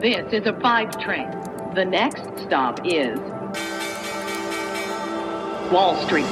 This 0.00 0.32
is 0.32 0.46
a 0.46 0.58
five 0.62 0.96
train. 0.98 1.28
The 1.74 1.84
next 1.84 2.22
stop 2.46 2.80
is 2.86 3.18
Wall 5.70 5.94
Street. 6.06 6.24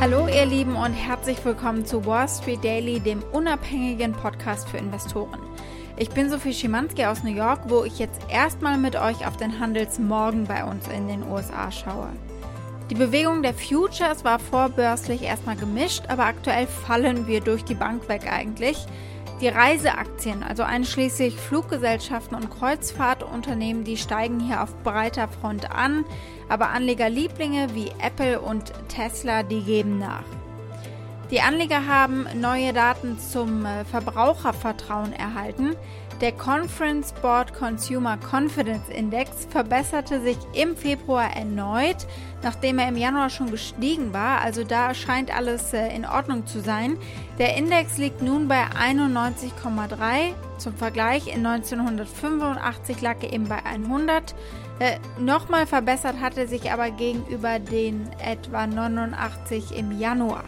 Hallo 0.00 0.26
ihr 0.26 0.44
Lieben 0.46 0.74
und 0.74 0.94
herzlich 0.94 1.44
willkommen 1.44 1.86
zu 1.86 2.04
Wall 2.04 2.28
Street 2.28 2.64
Daily, 2.64 2.98
dem 2.98 3.22
unabhängigen 3.30 4.14
Podcast 4.14 4.68
für 4.68 4.78
Investoren. 4.78 5.38
Ich 5.96 6.10
bin 6.10 6.28
Sophie 6.28 6.52
Schimanski 6.52 7.04
aus 7.04 7.22
New 7.22 7.30
York, 7.30 7.60
wo 7.68 7.84
ich 7.84 8.00
jetzt 8.00 8.20
erstmal 8.28 8.78
mit 8.78 8.96
euch 8.96 9.24
auf 9.24 9.36
den 9.36 9.60
Handelsmorgen 9.60 10.46
bei 10.46 10.64
uns 10.64 10.88
in 10.88 11.06
den 11.06 11.22
USA 11.30 11.70
schaue. 11.70 12.08
Die 12.90 12.96
Bewegung 12.96 13.42
der 13.42 13.54
Futures 13.54 14.24
war 14.24 14.40
vorbörslich 14.40 15.22
erstmal 15.22 15.54
gemischt, 15.54 16.02
aber 16.08 16.24
aktuell 16.24 16.66
fallen 16.66 17.28
wir 17.28 17.40
durch 17.42 17.64
die 17.64 17.76
Bank 17.76 18.08
weg 18.08 18.22
eigentlich. 18.28 18.88
Die 19.42 19.48
Reiseaktien, 19.48 20.44
also 20.44 20.62
einschließlich 20.62 21.34
Fluggesellschaften 21.34 22.36
und 22.36 22.48
Kreuzfahrtunternehmen, 22.48 23.82
die 23.82 23.96
steigen 23.96 24.38
hier 24.38 24.62
auf 24.62 24.72
breiter 24.84 25.26
Front 25.26 25.68
an, 25.68 26.04
aber 26.48 26.68
Anlegerlieblinge 26.68 27.74
wie 27.74 27.88
Apple 28.00 28.40
und 28.40 28.72
Tesla, 28.86 29.42
die 29.42 29.62
geben 29.62 29.98
nach. 29.98 30.41
Die 31.32 31.40
Anleger 31.40 31.86
haben 31.86 32.26
neue 32.38 32.74
Daten 32.74 33.18
zum 33.18 33.64
äh, 33.64 33.86
Verbrauchervertrauen 33.86 35.14
erhalten. 35.14 35.74
Der 36.20 36.32
Conference 36.32 37.14
Board 37.22 37.54
Consumer 37.54 38.18
Confidence 38.18 38.90
Index 38.90 39.46
verbesserte 39.48 40.20
sich 40.20 40.36
im 40.52 40.76
Februar 40.76 41.34
erneut, 41.34 42.06
nachdem 42.42 42.78
er 42.78 42.90
im 42.90 42.98
Januar 42.98 43.30
schon 43.30 43.50
gestiegen 43.50 44.12
war. 44.12 44.42
Also 44.42 44.62
da 44.62 44.92
scheint 44.92 45.34
alles 45.34 45.72
äh, 45.72 45.88
in 45.96 46.04
Ordnung 46.04 46.46
zu 46.46 46.60
sein. 46.60 46.98
Der 47.38 47.56
Index 47.56 47.96
liegt 47.96 48.20
nun 48.20 48.46
bei 48.46 48.66
91,3. 48.66 50.34
Zum 50.58 50.74
Vergleich, 50.74 51.34
in 51.34 51.46
1985 51.46 53.00
lag 53.00 53.16
er 53.22 53.32
eben 53.32 53.48
bei 53.48 53.64
100. 53.64 54.34
Äh, 54.80 54.98
Nochmal 55.18 55.66
verbessert 55.66 56.16
hatte 56.20 56.46
sich 56.46 56.70
aber 56.70 56.90
gegenüber 56.90 57.58
den 57.58 58.10
etwa 58.22 58.66
89 58.66 59.74
im 59.74 59.98
Januar. 59.98 60.44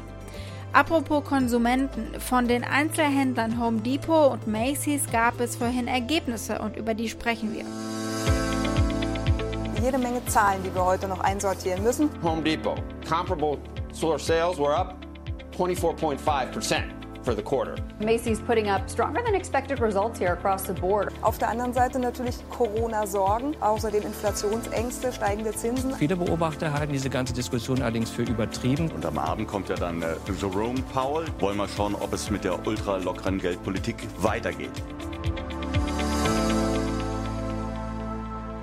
Apropos 0.74 1.22
Konsumenten, 1.22 2.20
von 2.20 2.48
den 2.48 2.64
Einzelhändlern 2.64 3.60
Home 3.60 3.80
Depot 3.80 4.32
und 4.32 4.48
Macy's 4.48 5.06
gab 5.12 5.38
es 5.38 5.54
vorhin 5.54 5.86
Ergebnisse 5.86 6.58
und 6.58 6.76
über 6.76 6.94
die 6.94 7.08
sprechen 7.08 7.54
wir. 7.54 7.64
Jede 9.80 9.98
Menge 9.98 10.24
Zahlen, 10.26 10.60
die 10.64 10.74
wir 10.74 10.84
heute 10.84 11.06
noch 11.06 11.20
einsortieren 11.20 11.84
müssen. 11.84 12.10
Home 12.24 12.42
Depot, 12.42 12.74
comparable 13.08 13.58
store 13.94 14.18
sales 14.18 14.58
were 14.58 14.76
up 14.76 14.96
24.5 15.56 16.46
percent 16.50 16.93
for 17.24 17.34
the 17.34 17.42
quarter. 17.42 17.76
Macy's 18.00 18.40
putting 18.40 18.68
up 18.68 18.88
stronger 18.88 19.22
than 19.24 19.34
expected 19.34 19.80
results 19.80 20.18
here 20.18 20.32
across 20.32 20.66
the 20.66 20.72
board. 20.72 21.12
Auf 21.22 21.38
der 21.38 21.48
anderen 21.48 21.72
Seite 21.72 21.98
natürlich 21.98 22.36
Corona-Sorgen, 22.50 23.56
außerdem 23.60 24.02
Inflationsängste, 24.02 25.12
steigende 25.12 25.52
Zinsen. 25.52 25.94
Viele 25.94 26.16
Beobachter 26.16 26.72
halten 26.72 26.92
diese 26.92 27.10
ganze 27.10 27.32
Diskussion 27.32 27.82
allerdings 27.82 28.10
für 28.10 28.22
übertrieben. 28.22 28.90
Und 28.90 29.06
am 29.06 29.18
Abend 29.18 29.48
kommt 29.48 29.68
ja 29.68 29.76
dann 29.76 30.02
äh, 30.02 30.14
Jerome 30.40 30.82
Powell. 30.92 31.26
Wollen 31.38 31.56
wir 31.56 31.68
schauen, 31.68 31.94
ob 31.94 32.12
es 32.12 32.30
mit 32.30 32.44
der 32.44 32.66
ultra 32.66 32.98
lockeren 32.98 33.38
Geldpolitik 33.38 33.96
weitergeht. 34.18 34.70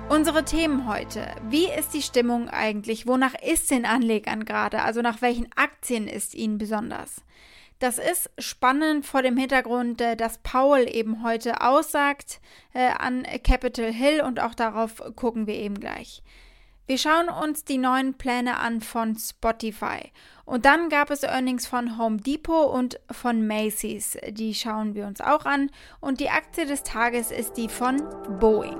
Unsere 0.08 0.44
Themen 0.44 0.86
heute. 0.86 1.26
Wie 1.48 1.68
ist 1.70 1.94
die 1.94 2.02
Stimmung 2.02 2.50
eigentlich? 2.50 3.06
Wonach 3.06 3.32
ist 3.34 3.70
den 3.70 3.86
Anlegern 3.86 4.44
gerade? 4.44 4.82
Also 4.82 5.00
nach 5.00 5.22
welchen 5.22 5.48
Aktien 5.56 6.06
ist 6.06 6.34
ihnen 6.34 6.58
besonders? 6.58 7.22
Das 7.82 7.98
ist 7.98 8.30
spannend 8.38 9.06
vor 9.06 9.22
dem 9.22 9.36
Hintergrund, 9.36 10.00
äh, 10.00 10.14
dass 10.14 10.38
Paul 10.38 10.86
eben 10.88 11.24
heute 11.24 11.62
aussagt 11.62 12.40
äh, 12.74 12.86
an 12.86 13.26
Capitol 13.42 13.92
Hill 13.92 14.20
und 14.20 14.38
auch 14.38 14.54
darauf 14.54 15.02
gucken 15.16 15.48
wir 15.48 15.56
eben 15.56 15.80
gleich. 15.80 16.22
Wir 16.86 16.96
schauen 16.96 17.28
uns 17.28 17.64
die 17.64 17.78
neuen 17.78 18.14
Pläne 18.14 18.58
an 18.60 18.82
von 18.82 19.16
Spotify. 19.16 20.12
Und 20.44 20.64
dann 20.64 20.90
gab 20.90 21.10
es 21.10 21.24
Earnings 21.24 21.66
von 21.66 21.98
Home 21.98 22.18
Depot 22.18 22.72
und 22.72 23.00
von 23.10 23.48
Macy's. 23.48 24.16
Die 24.28 24.54
schauen 24.54 24.94
wir 24.94 25.08
uns 25.08 25.20
auch 25.20 25.44
an. 25.44 25.68
Und 25.98 26.20
die 26.20 26.30
Aktie 26.30 26.66
des 26.66 26.84
Tages 26.84 27.32
ist 27.32 27.54
die 27.56 27.68
von 27.68 28.00
Boeing. 28.38 28.78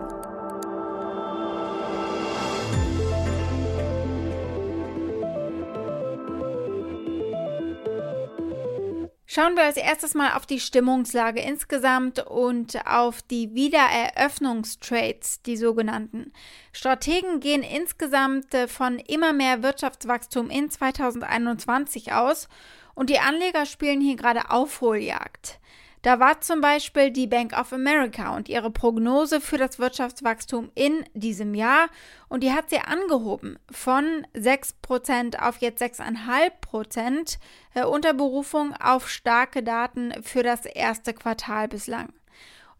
Schauen 9.34 9.56
wir 9.56 9.64
als 9.64 9.78
erstes 9.78 10.12
mal 10.12 10.34
auf 10.34 10.44
die 10.44 10.60
Stimmungslage 10.60 11.40
insgesamt 11.40 12.18
und 12.18 12.86
auf 12.86 13.22
die 13.22 13.54
Wiedereröffnungstrades, 13.54 15.40
die 15.40 15.56
sogenannten. 15.56 16.34
Strategen 16.70 17.40
gehen 17.40 17.62
insgesamt 17.62 18.52
äh, 18.52 18.68
von 18.68 18.98
immer 18.98 19.32
mehr 19.32 19.62
Wirtschaftswachstum 19.62 20.50
in 20.50 20.68
2021 20.68 22.12
aus 22.12 22.50
und 22.94 23.08
die 23.08 23.20
Anleger 23.20 23.64
spielen 23.64 24.02
hier 24.02 24.16
gerade 24.16 24.50
Aufholjagd. 24.50 25.60
Da 26.02 26.18
war 26.18 26.40
zum 26.40 26.60
Beispiel 26.60 27.12
die 27.12 27.28
Bank 27.28 27.56
of 27.56 27.72
America 27.72 28.34
und 28.34 28.48
ihre 28.48 28.72
Prognose 28.72 29.40
für 29.40 29.56
das 29.56 29.78
Wirtschaftswachstum 29.78 30.72
in 30.74 31.04
diesem 31.14 31.54
Jahr 31.54 31.88
und 32.28 32.42
die 32.42 32.52
hat 32.52 32.70
sie 32.70 32.80
angehoben 32.80 33.56
von 33.70 34.26
6% 34.34 35.38
auf 35.38 35.58
jetzt 35.58 35.80
6,5% 35.80 37.38
äh, 37.74 37.84
unter 37.84 38.14
Berufung 38.14 38.74
auf 38.74 39.08
starke 39.08 39.62
Daten 39.62 40.12
für 40.24 40.42
das 40.42 40.66
erste 40.66 41.14
Quartal 41.14 41.68
bislang. 41.68 42.12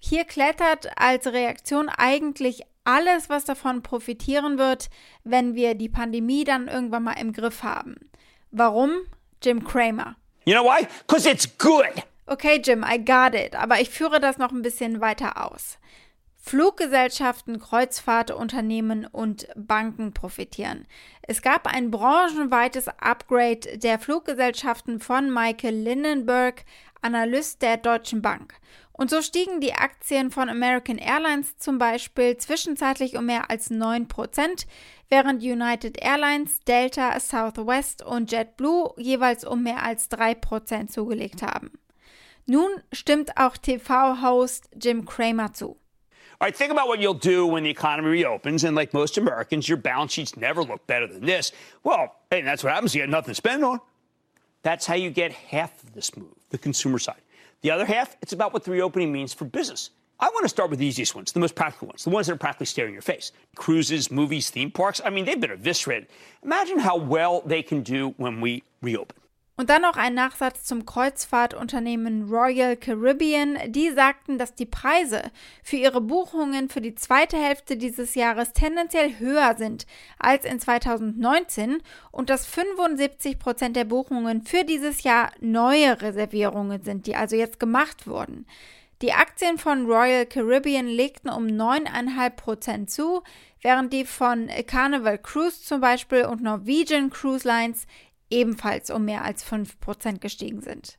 Hier 0.00 0.25
klettert 0.25 0.88
als 0.97 1.28
Reaktion 1.28 1.88
eigentlich 1.88 2.62
alles, 2.82 3.31
was 3.31 3.44
davon 3.44 3.84
profitieren 3.84 4.59
wird, 4.59 4.91
wenn 5.22 5.55
wir 5.55 5.77
die 5.77 5.88
Pandemie 5.88 6.43
dann 6.43 6.66
irgendwann 6.66 7.05
mal 7.05 7.12
im 7.12 7.32
Griff 7.32 7.62
haben. 7.62 7.94
Warum? 8.50 8.91
Jim 9.41 9.62
Cramer. 9.62 10.16
You 10.44 10.55
know 10.55 10.65
why? 10.65 10.88
Because 11.06 11.31
it's 11.31 11.47
good. 11.56 12.03
Okay, 12.27 12.60
Jim, 12.65 12.84
I 12.84 13.05
got 13.05 13.34
it, 13.34 13.56
aber 13.56 13.81
ich 13.81 13.91
führe 13.91 14.21
das 14.21 14.38
noch 14.38 14.53
ein 14.53 14.62
bisschen 14.62 15.00
weiter 15.00 15.44
aus. 15.44 15.78
Fluggesellschaften, 16.44 17.60
Kreuzfahrtunternehmen 17.60 19.06
und 19.06 19.47
Banken 19.55 20.12
profitieren. 20.12 20.88
Es 21.22 21.41
gab 21.41 21.69
ein 21.69 21.93
branchenweites 21.93 22.88
Upgrade 22.88 23.78
der 23.78 24.00
Fluggesellschaften 24.00 24.99
von 24.99 25.32
Michael 25.32 25.75
Lindenberg, 25.75 26.65
Analyst 27.00 27.62
der 27.62 27.77
Deutschen 27.77 28.22
Bank. 28.22 28.55
Und 28.93 29.11
so 29.11 29.22
stiegen 29.22 29.61
die 29.61 29.75
Aktien 29.75 30.31
von 30.31 30.49
American 30.49 30.99
Airlines 30.99 31.56
zum 31.59 31.78
Beispiel 31.78 32.37
zwischenzeitlich 32.37 33.16
um 33.16 33.27
mehr 33.27 33.50
als 33.50 33.71
9%, 33.71 34.66
während 35.09 35.43
United 35.43 35.99
Airlines, 36.03 36.61
Delta, 36.61 37.19
Southwest 37.19 38.05
und 38.05 38.31
JetBlue 38.31 38.94
jeweils 38.99 39.44
um 39.44 39.62
mehr 39.62 39.82
als 39.82 40.11
3% 40.11 40.88
zugelegt 40.88 41.43
haben. 41.43 41.71
Nun 42.47 42.82
stimmt 42.92 43.36
auch 43.36 43.56
TV-Host 43.56 44.69
Jim 44.76 45.04
Cramer 45.04 45.53
zu. 45.54 45.76
All 46.41 46.47
right, 46.47 46.56
think 46.56 46.72
about 46.72 46.88
what 46.88 46.98
you'll 46.98 47.14
do 47.14 47.47
when 47.47 47.62
the 47.62 47.70
economy 47.70 48.08
reopens, 48.08 48.64
and 48.64 48.75
like 48.75 48.92
most 48.92 49.16
Americans, 49.16 49.69
your 49.69 49.78
balance 49.78 50.12
sheets 50.12 50.36
never 50.36 50.64
look 50.64 50.84
better 50.88 51.06
than 51.06 51.25
this. 51.25 51.52
Well, 51.84 52.16
hey, 52.31 52.42
that's 52.42 52.64
what 52.64 52.72
happens. 52.72 52.97
You 52.97 53.02
got 53.02 53.10
nothing 53.10 53.31
to 53.31 53.34
spend 53.36 53.64
on. 53.64 53.78
That's 54.64 54.84
how 54.84 54.94
you 54.97 55.10
get 55.10 55.32
half 55.32 55.84
of 55.84 55.94
this 55.94 56.16
move, 56.16 56.34
the 56.50 56.58
consumer 56.58 56.98
side. 56.98 57.20
The 57.60 57.70
other 57.70 57.86
half, 57.86 58.16
it's 58.22 58.32
about 58.32 58.52
what 58.52 58.64
the 58.64 58.72
reopening 58.72 59.12
means 59.12 59.32
for 59.32 59.44
business. 59.44 59.91
I 60.19 60.26
want 60.31 60.42
to 60.42 60.48
start 60.48 60.69
with 60.70 60.81
the 60.81 60.86
easiest 60.86 61.14
ones, 61.14 61.31
the 61.31 61.38
most 61.38 61.54
practical 61.54 61.86
ones, 61.86 62.02
the 62.02 62.10
ones 62.10 62.26
that 62.26 62.32
are 62.32 62.36
practically 62.36 62.66
staring 62.66 62.92
your 62.92 63.02
face. 63.02 63.31
Cruises, 63.54 64.10
movies, 64.10 64.50
theme 64.50 64.72
parks. 64.72 65.00
I 65.04 65.10
mean, 65.10 65.25
they've 65.25 65.41
been 65.41 65.52
eviscerated. 65.52 66.08
Imagine 66.42 66.81
how 66.81 66.97
well 66.97 67.42
they 67.47 67.62
can 67.62 67.82
do 67.82 68.14
when 68.16 68.41
we 68.41 68.64
reopen. 68.81 69.16
Und 69.62 69.71
dann 69.71 69.83
noch 69.83 69.97
ein 69.97 70.15
Nachsatz 70.15 70.65
zum 70.65 70.87
Kreuzfahrtunternehmen 70.87 72.28
Royal 72.28 72.77
Caribbean. 72.77 73.56
Die 73.69 73.93
sagten, 73.93 74.37
dass 74.37 74.56
die 74.56 74.67
Preise 74.67 75.23
für 75.62 75.77
ihre 75.77 76.00
Buchungen 76.00 76.69
für 76.69 76.81
die 76.81 76.97
zweite 76.97 77.37
Hälfte 77.37 77.76
dieses 77.76 78.17
Jahres 78.17 78.53
tendenziell 78.55 79.20
höher 79.20 79.55
sind 79.56 79.87
als 80.19 80.44
in 80.44 80.59
2019 80.59 81.81
und 82.11 82.29
dass 82.29 82.44
75 82.44 83.38
Prozent 83.38 83.76
der 83.76 83.85
Buchungen 83.85 84.43
für 84.43 84.64
dieses 84.64 85.05
Jahr 85.05 85.31
neue 85.38 86.03
Reservierungen 86.03 86.82
sind, 86.82 87.06
die 87.06 87.15
also 87.15 87.37
jetzt 87.37 87.61
gemacht 87.61 88.08
wurden. 88.08 88.47
Die 89.00 89.12
Aktien 89.12 89.58
von 89.58 89.87
Royal 89.87 90.26
Caribbean 90.26 90.88
legten 90.88 91.31
um 91.31 91.47
9,5 91.47 92.31
Prozent 92.31 92.91
zu, 92.91 93.23
während 93.61 93.93
die 93.93 94.06
von 94.06 94.49
Carnival 94.67 95.19
Cruise 95.19 95.62
zum 95.62 95.81
Beispiel 95.81 96.25
und 96.25 96.43
Norwegian 96.43 97.11
Cruise 97.11 97.47
Lines 97.47 97.87
ebenfalls 98.32 98.90
um 98.90 99.05
mehr 99.05 99.25
als 99.25 99.44
5% 99.44 100.19
gestiegen 100.19 100.61
sind. 100.61 100.99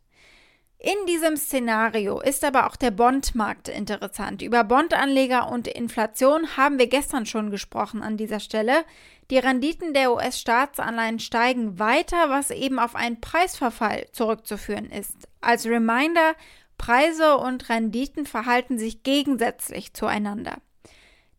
In 0.85 1.05
diesem 1.07 1.37
Szenario 1.37 2.19
ist 2.19 2.43
aber 2.43 2.67
auch 2.67 2.75
der 2.75 2.91
Bondmarkt 2.91 3.69
interessant. 3.69 4.41
Über 4.41 4.65
Bondanleger 4.65 5.49
und 5.49 5.65
Inflation 5.65 6.57
haben 6.57 6.77
wir 6.77 6.87
gestern 6.87 7.25
schon 7.25 7.51
gesprochen 7.51 8.03
an 8.03 8.17
dieser 8.17 8.41
Stelle. 8.41 8.83
Die 9.31 9.37
Renditen 9.37 9.93
der 9.93 10.11
US-Staatsanleihen 10.11 11.19
steigen 11.19 11.79
weiter, 11.79 12.29
was 12.29 12.51
eben 12.51 12.79
auf 12.79 12.95
einen 12.95 13.21
Preisverfall 13.21 14.07
zurückzuführen 14.11 14.89
ist. 14.89 15.29
Als 15.39 15.65
Reminder, 15.65 16.35
Preise 16.77 17.37
und 17.37 17.69
Renditen 17.69 18.25
verhalten 18.25 18.77
sich 18.77 19.03
gegensätzlich 19.03 19.93
zueinander. 19.93 20.57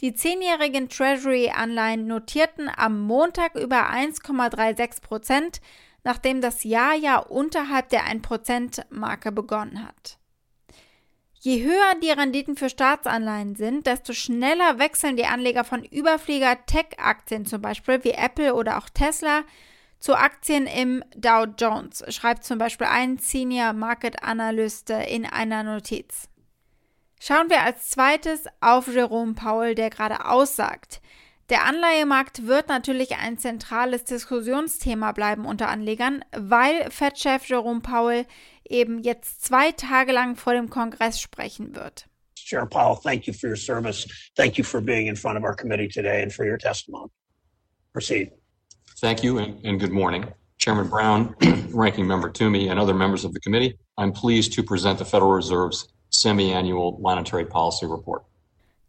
Die 0.05 0.13
zehnjährigen 0.13 0.91
Treasury-Anleihen 0.91 2.07
notierten 2.07 2.71
am 2.77 3.01
Montag 3.01 3.55
über 3.55 3.89
1,36 3.91 5.01
Prozent, 5.01 5.63
nachdem 6.03 6.43
das 6.43 6.63
Jahr 6.63 6.95
ja 6.95 7.17
unterhalb 7.17 7.89
der 7.89 8.03
1%-Marke 8.03 9.33
begonnen 9.33 9.83
hat. 9.83 10.19
Je 11.41 11.65
höher 11.65 11.95
die 12.03 12.11
Renditen 12.11 12.55
für 12.55 12.69
Staatsanleihen 12.69 13.57
sind, 13.57 13.87
desto 13.87 14.13
schneller 14.13 14.79
wechseln 14.79 15.17
die 15.17 15.25
Anleger 15.25 15.65
von 15.65 15.83
Überflieger-Tech-Aktien, 15.83 17.47
zum 17.47 17.63
Beispiel 17.63 18.05
wie 18.05 18.11
Apple 18.11 18.55
oder 18.55 18.77
auch 18.77 18.91
Tesla, 18.91 19.45
zu 20.01 20.15
Aktien 20.15 20.67
im 20.67 21.03
Dow 21.17 21.47
Jones, 21.57 22.05
schreibt 22.15 22.45
zum 22.45 22.59
Beispiel 22.59 22.89
ein 22.89 23.17
Senior 23.17 23.73
Market 23.73 24.23
Analyst 24.23 24.91
in 24.91 25.25
einer 25.25 25.63
Notiz. 25.63 26.29
Schauen 27.27 27.49
wir 27.49 27.63
als 27.63 27.89
zweites 27.89 28.45
auf 28.61 28.87
Jerome 28.87 29.33
Powell, 29.33 29.75
der 29.75 29.89
gerade 29.89 30.27
aussagt. 30.27 31.01
Der 31.49 31.65
Anleihemarkt 31.65 32.47
wird 32.47 32.69
natürlich 32.69 33.17
ein 33.17 33.39
zentrales 33.39 34.05
Diskussionsthema 34.05 35.13
bleiben 35.13 35.47
unter 35.47 35.69
Anlegern, 35.71 36.23
weil 36.37 36.91
Fed-Chef 36.91 37.49
Jerome 37.49 37.81
Powell 37.81 38.27
eben 38.69 38.99
jetzt 39.03 39.43
zwei 39.43 39.73
Tage 39.73 40.13
lang 40.13 40.37
vor 40.37 40.53
dem 40.53 40.69
Kongress 40.69 41.19
sprechen 41.19 41.75
wird. 41.75 42.05
Chair 42.37 42.67
Powell, 42.67 42.99
thank 43.03 43.27
you 43.27 43.33
for 43.33 43.49
your 43.49 43.57
service. 43.57 44.07
Thank 44.37 44.59
you 44.59 44.65
for 44.65 44.83
being 44.83 45.07
in 45.07 45.17
front 45.17 45.39
of 45.39 45.45
our 45.45 45.57
committee 45.57 45.89
today 45.89 46.23
and 46.23 46.31
for 46.31 46.45
your 46.45 46.59
testimony. 46.59 47.11
Proceed. 47.95 48.33
Thank 49.01 49.25
you 49.25 49.39
and, 49.39 49.65
and 49.65 49.81
good 49.81 49.93
morning. 49.93 50.27
Chairman 50.59 50.89
Brown, 50.89 51.35
Ranking 51.73 52.07
Member 52.07 52.29
Toomey, 52.29 52.69
and 52.69 52.79
other 52.79 52.93
members 52.93 53.25
of 53.25 53.33
the 53.33 53.41
committee, 53.41 53.79
I'm 53.97 54.13
pleased 54.13 54.53
to 54.53 54.63
present 54.63 54.99
the 54.99 55.07
Federal 55.07 55.33
Reserve's 55.33 55.89
semi-annual 56.21 56.99
monetary 57.01 57.45
policy 57.45 57.87
report. 57.87 58.25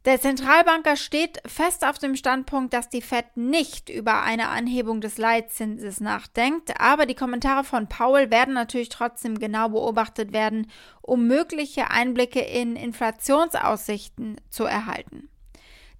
Der 0.06 0.22
Zentralbanker 0.22 0.98
steht 0.98 1.42
fest 1.48 1.84
auf 1.84 1.98
dem 1.98 2.16
Standpunkt, 2.16 2.76
dass 2.76 2.90
die 2.90 3.02
Fed 3.02 3.26
nicht 3.36 3.90
über 3.90 4.22
eine 4.22 4.50
Anhebung 4.50 5.02
des 5.02 5.18
Leitzinses 5.18 6.00
nachdenkt, 6.00 6.80
aber 6.80 7.08
die 7.08 7.16
Kommentare 7.16 7.64
von 7.64 7.88
Paul 7.88 8.30
werden 8.30 8.54
natürlich 8.54 8.90
trotzdem 8.90 9.40
genau 9.40 9.70
beobachtet 9.70 10.32
werden, 10.32 10.70
um 11.02 11.26
mögliche 11.26 11.90
Einblicke 11.90 12.40
in 12.40 12.76
Inflationsaussichten 12.76 14.40
zu 14.52 14.66
erhalten. 14.66 15.30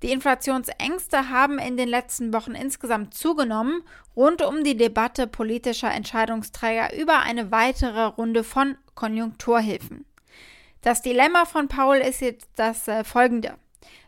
Die 0.04 0.12
Inflationsängste 0.12 1.32
haben 1.32 1.58
in 1.58 1.76
den 1.76 1.90
letzten 1.90 2.32
Wochen 2.32 2.52
insgesamt 2.52 3.16
zugenommen, 3.16 3.82
rund 4.16 4.44
um 4.44 4.64
die 4.64 4.78
Debatte 4.78 5.26
politischer 5.26 5.92
Entscheidungsträger 5.92 6.96
über 6.96 7.22
eine 7.22 7.50
weitere 7.52 8.04
Runde 8.04 8.44
von 8.44 8.78
Konjunkturhilfen. 8.94 10.06
Das 10.86 11.02
Dilemma 11.02 11.46
von 11.46 11.68
Paul 11.68 11.98
ist 11.98 12.22
jetzt 12.22 12.48
das 12.58 12.88
äh, 12.88 13.04
folgende. 13.04 13.58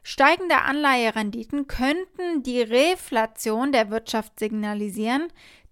Steigende 0.03 0.61
Anleiherenditen 0.61 1.65
könnten 1.65 2.43
die 2.43 2.61
Reflation 2.61 3.71
der 3.71 3.89
Wirtschaft 3.89 4.37
signalisieren, 4.37 5.29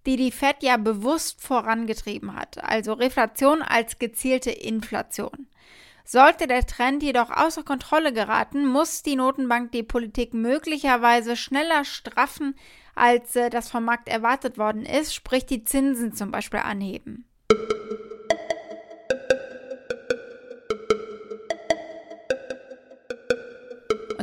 die 0.07 0.15
die 0.15 0.31
Fed 0.31 0.63
ja 0.63 0.77
bewusst 0.77 1.43
vorangetrieben 1.43 2.35
hat, 2.35 2.57
also 2.63 2.93
Reflation 2.93 3.61
als 3.61 3.99
gezielte 3.99 4.49
Inflation. 4.49 5.45
Sollte 6.05 6.47
der 6.47 6.65
Trend 6.65 7.03
jedoch 7.03 7.29
außer 7.29 7.61
Kontrolle 7.61 8.11
geraten, 8.11 8.65
muss 8.65 9.03
die 9.03 9.15
Notenbank 9.15 9.73
die 9.73 9.83
Politik 9.83 10.33
möglicherweise 10.33 11.35
schneller 11.35 11.85
straffen, 11.85 12.55
als 12.95 13.35
äh, 13.35 13.51
das 13.51 13.69
vom 13.69 13.85
Markt 13.85 14.09
erwartet 14.09 14.57
worden 14.57 14.87
ist, 14.87 15.13
sprich 15.13 15.45
die 15.45 15.65
Zinsen 15.65 16.13
zum 16.13 16.31
Beispiel 16.31 16.61
anheben. 16.61 17.27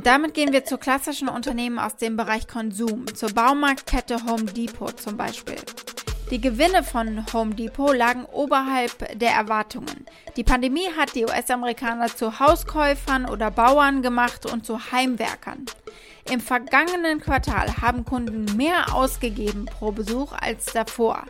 Und 0.02 0.08
damit 0.08 0.34
gehen 0.34 0.52
wir 0.52 0.64
zu 0.64 0.78
klassischen 0.78 1.28
Unternehmen 1.28 1.78
aus 1.78 1.94
dem 1.94 2.16
Bereich 2.16 2.48
Konsum, 2.48 3.06
zur 3.14 3.30
Baumarktkette 3.30 4.16
Home 4.26 4.46
Depot 4.46 4.98
zum 5.00 5.16
Beispiel. 5.16 5.54
Die 6.28 6.40
Gewinne 6.40 6.82
von 6.82 7.24
Home 7.32 7.54
Depot 7.54 7.96
lagen 7.96 8.24
oberhalb 8.24 9.16
der 9.16 9.30
Erwartungen. 9.30 10.04
Die 10.34 10.42
Pandemie 10.42 10.88
hat 10.98 11.14
die 11.14 11.24
US-Amerikaner 11.24 12.08
zu 12.08 12.40
Hauskäufern 12.40 13.26
oder 13.30 13.52
Bauern 13.52 14.02
gemacht 14.02 14.44
und 14.44 14.66
zu 14.66 14.90
Heimwerkern. 14.90 15.66
Im 16.30 16.40
vergangenen 16.40 17.20
Quartal 17.20 17.78
haben 17.80 18.04
Kunden 18.04 18.56
mehr 18.56 18.94
ausgegeben 18.94 19.66
pro 19.66 19.90
Besuch 19.90 20.32
als 20.32 20.66
davor. 20.66 21.24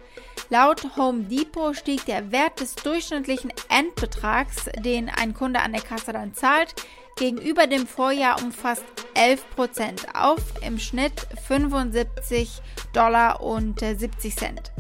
Laut 0.51 0.97
Home 0.97 1.25
Depot 1.25 1.75
stieg 1.75 2.05
der 2.05 2.31
Wert 2.31 2.61
des 2.61 2.75
durchschnittlichen 2.75 3.53
Endbetrags, 3.71 4.67
den 4.85 5.09
ein 5.09 5.33
Kunde 5.33 5.61
an 5.61 5.73
der 5.73 5.81
Kasse 5.81 6.13
dann 6.13 6.35
zahlt, 6.35 6.75
gegenüber 7.17 7.67
dem 7.67 7.87
Vorjahr 7.87 8.43
um 8.43 8.53
fast 8.53 8.85
11 9.15 9.51
Prozent 9.57 10.07
auf 10.15 10.41
im 10.61 10.79
Schnitt 10.79 11.27
75 11.47 12.61
Dollar 12.93 13.41
und 13.43 13.81
70 13.81 14.37
Cent. 14.37 14.73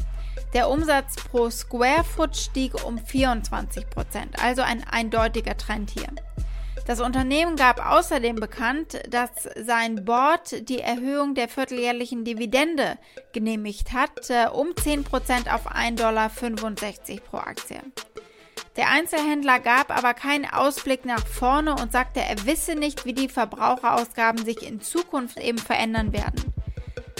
Der 0.52 0.68
Umsatz 0.68 1.16
pro 1.16 1.48
Square 1.48 2.04
Foot 2.04 2.36
stieg 2.36 2.84
um 2.84 2.98
24 2.98 3.88
Prozent, 3.88 4.42
also 4.42 4.60
ein 4.60 4.84
eindeutiger 4.86 5.56
Trend 5.56 5.90
hier. 5.90 6.08
Das 6.86 7.00
Unternehmen 7.00 7.54
gab 7.54 7.84
außerdem 7.84 8.36
bekannt, 8.36 9.00
dass 9.08 9.30
sein 9.56 10.04
Board 10.04 10.68
die 10.68 10.80
Erhöhung 10.80 11.34
der 11.34 11.48
vierteljährlichen 11.48 12.24
Dividende 12.24 12.98
genehmigt 13.32 13.92
hat, 13.92 14.30
äh, 14.30 14.48
um 14.52 14.76
10 14.76 15.04
Prozent 15.04 15.52
auf 15.52 15.70
1,65 15.70 15.96
Dollar 15.96 16.28
pro 17.30 17.36
Aktie. 17.36 17.80
Der 18.76 18.88
Einzelhändler 18.88 19.60
gab 19.60 19.96
aber 19.96 20.14
keinen 20.14 20.46
Ausblick 20.46 21.04
nach 21.04 21.26
vorne 21.26 21.74
und 21.74 21.92
sagte, 21.92 22.20
er 22.20 22.46
wisse 22.46 22.74
nicht, 22.74 23.04
wie 23.04 23.12
die 23.12 23.28
Verbraucherausgaben 23.28 24.44
sich 24.44 24.66
in 24.66 24.80
Zukunft 24.80 25.38
eben 25.38 25.58
verändern 25.58 26.12
werden. 26.12 26.52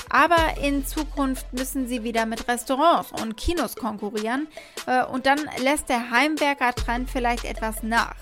Aber 0.08 0.58
in 0.62 0.84
Zukunft 0.86 1.52
müssen 1.52 1.86
sie 1.86 2.04
wieder 2.04 2.26
mit 2.26 2.48
Restaurants 2.48 3.12
und 3.22 3.36
Kinos 3.36 3.76
konkurrieren 3.76 4.48
äh, 4.86 5.04
und 5.04 5.26
dann 5.26 5.40
lässt 5.62 5.88
der 5.88 6.10
Heimwerker-Trend 6.10 7.10
vielleicht 7.10 7.44
etwas 7.44 7.82
nach. 7.82 8.16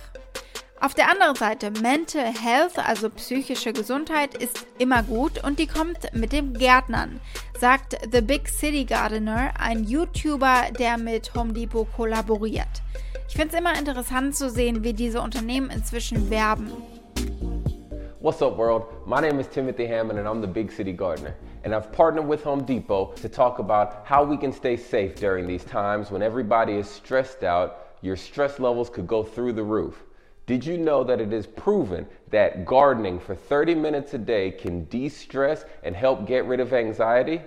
Auf 0.82 0.94
der 0.94 1.10
anderen 1.10 1.34
Seite, 1.34 1.70
Mental 1.82 2.24
Health, 2.24 2.78
also 2.78 3.10
psychische 3.10 3.74
Gesundheit, 3.74 4.34
ist 4.34 4.66
immer 4.78 5.02
gut 5.02 5.44
und 5.44 5.58
die 5.58 5.66
kommt 5.66 6.14
mit 6.14 6.32
dem 6.32 6.54
Gärtnern, 6.54 7.20
sagt 7.58 7.98
The 8.10 8.22
Big 8.22 8.48
City 8.48 8.86
Gardener, 8.86 9.52
ein 9.58 9.84
YouTuber, 9.84 10.68
der 10.78 10.96
mit 10.96 11.34
Home 11.34 11.52
Depot 11.52 11.86
kollaboriert. 11.94 12.80
Ich 13.28 13.36
finde 13.36 13.54
es 13.54 13.60
immer 13.60 13.78
interessant 13.78 14.34
zu 14.34 14.48
sehen, 14.48 14.82
wie 14.82 14.94
diese 14.94 15.20
Unternehmen 15.20 15.68
inzwischen 15.68 16.30
werben. 16.30 16.72
What's 18.20 18.40
up, 18.40 18.56
world? 18.56 18.84
My 19.06 19.20
name 19.20 19.38
is 19.38 19.48
Timothy 19.48 19.86
Hammond, 19.86 20.18
and 20.18 20.26
I'm 20.26 20.40
the 20.40 20.50
Big 20.50 20.72
City 20.72 20.94
Gardener. 20.94 21.34
And 21.62 21.74
I've 21.74 21.92
partnered 21.92 22.26
with 22.26 22.42
Home 22.44 22.64
Depot 22.64 23.12
to 23.20 23.28
talk 23.28 23.58
about 23.58 24.06
how 24.06 24.24
we 24.24 24.38
can 24.38 24.50
stay 24.50 24.78
safe 24.78 25.14
during 25.16 25.46
these 25.46 25.62
times 25.62 26.10
when 26.10 26.22
everybody 26.22 26.78
is 26.78 26.88
stressed 26.88 27.44
out. 27.44 27.76
Your 28.00 28.16
stress 28.16 28.58
levels 28.58 28.88
could 28.88 29.06
go 29.06 29.22
through 29.22 29.52
the 29.52 29.62
roof. 29.62 30.06
Did 30.50 30.66
you 30.66 30.78
know 30.78 31.04
that 31.04 31.20
it 31.20 31.32
is 31.32 31.46
proven 31.46 32.08
that 32.32 32.66
gardening 32.66 33.20
for 33.20 33.36
30 33.36 33.76
minutes 33.76 34.14
a 34.14 34.18
day 34.18 34.50
can 34.50 34.82
de 34.86 35.08
stress 35.08 35.64
and 35.84 35.94
help 35.94 36.26
get 36.26 36.44
rid 36.44 36.58
of 36.58 36.72
anxiety? 36.72 37.40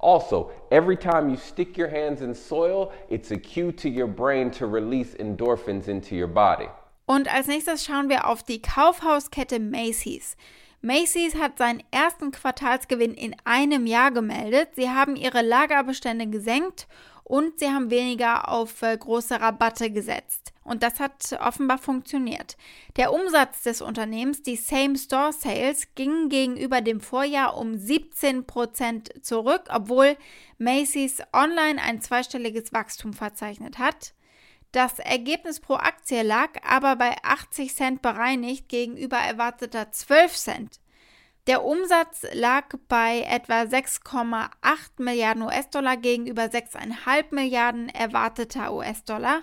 Also, 0.00 0.50
every 0.72 0.96
time 0.96 1.30
you 1.30 1.36
stick 1.36 1.78
your 1.78 1.86
hands 1.86 2.22
in 2.22 2.34
soil, 2.34 2.92
it's 3.08 3.30
a 3.30 3.36
cue 3.36 3.70
to 3.70 3.88
your 3.88 4.08
brain 4.08 4.50
to 4.50 4.66
release 4.66 5.14
endorphins 5.14 5.86
into 5.86 6.16
your 6.16 6.26
body. 6.26 6.66
Und 7.06 7.32
als 7.32 7.46
nächstes 7.46 7.84
schauen 7.84 8.08
wir 8.08 8.26
auf 8.26 8.42
die 8.42 8.60
Kaufhauskette 8.60 9.60
Macy's. 9.60 10.36
Macy's 10.82 11.36
hat 11.36 11.56
seinen 11.56 11.84
ersten 11.92 12.32
Quartalsgewinn 12.32 13.14
in 13.14 13.36
einem 13.44 13.86
Jahr 13.86 14.10
gemeldet. 14.10 14.70
Sie 14.74 14.90
haben 14.90 15.14
ihre 15.14 15.42
Lagerbestände 15.42 16.26
gesenkt 16.26 16.88
und 17.22 17.60
sie 17.60 17.68
haben 17.68 17.90
weniger 17.90 18.48
auf 18.48 18.82
äh, 18.82 18.96
große 18.96 19.40
Rabatte 19.40 19.92
gesetzt. 19.92 20.49
Und 20.62 20.82
das 20.82 21.00
hat 21.00 21.38
offenbar 21.40 21.78
funktioniert. 21.78 22.56
Der 22.96 23.12
Umsatz 23.12 23.62
des 23.62 23.80
Unternehmens, 23.80 24.42
die 24.42 24.56
Same-Store-Sales, 24.56 25.94
ging 25.94 26.28
gegenüber 26.28 26.80
dem 26.82 27.00
Vorjahr 27.00 27.56
um 27.56 27.76
17 27.76 28.46
Prozent 28.46 29.10
zurück, 29.24 29.64
obwohl 29.70 30.16
Macy's 30.58 31.22
online 31.32 31.80
ein 31.82 32.02
zweistelliges 32.02 32.72
Wachstum 32.72 33.14
verzeichnet 33.14 33.78
hat. 33.78 34.12
Das 34.72 35.00
Ergebnis 35.00 35.58
pro 35.58 35.74
Aktie 35.74 36.22
lag 36.22 36.50
aber 36.62 36.94
bei 36.94 37.16
80 37.24 37.74
Cent 37.74 38.02
bereinigt 38.02 38.68
gegenüber 38.68 39.16
erwarteter 39.16 39.90
12 39.90 40.36
Cent. 40.36 40.80
Der 41.46 41.64
Umsatz 41.64 42.24
lag 42.32 42.66
bei 42.86 43.22
etwa 43.22 43.62
6,8 43.62 44.50
Milliarden 44.98 45.42
US-Dollar 45.42 45.96
gegenüber 45.96 46.44
6,5 46.44 47.34
Milliarden 47.34 47.88
erwarteter 47.88 48.72
US-Dollar. 48.72 49.42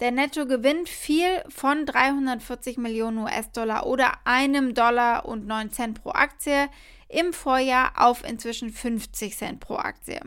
Der 0.00 0.12
Nettogewinn 0.12 0.86
fiel 0.86 1.44
von 1.50 1.84
340 1.84 2.78
Millionen 2.78 3.18
US-Dollar 3.18 3.86
oder 3.86 4.14
einem 4.24 4.72
Dollar 4.72 5.26
und 5.26 5.46
9 5.46 5.72
Cent 5.72 6.02
pro 6.02 6.10
Aktie 6.12 6.70
im 7.08 7.34
Vorjahr 7.34 7.92
auf 7.96 8.24
inzwischen 8.24 8.70
50 8.70 9.36
Cent 9.36 9.60
pro 9.60 9.76
Aktie. 9.76 10.20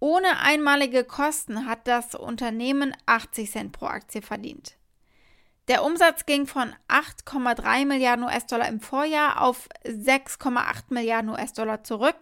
Ohne 0.00 0.40
einmalige 0.40 1.04
Kosten 1.04 1.66
hat 1.66 1.86
das 1.86 2.14
Unternehmen 2.14 2.96
80 3.04 3.50
Cent 3.50 3.72
pro 3.72 3.86
Aktie 3.86 4.22
verdient. 4.22 4.78
Der 5.68 5.84
Umsatz 5.84 6.24
ging 6.24 6.46
von 6.46 6.74
8,3 6.88 7.84
Milliarden 7.84 8.24
US-Dollar 8.24 8.68
im 8.68 8.80
Vorjahr 8.80 9.42
auf 9.42 9.68
6,8 9.84 10.84
Milliarden 10.88 11.30
US-Dollar 11.30 11.84
zurück. 11.84 12.16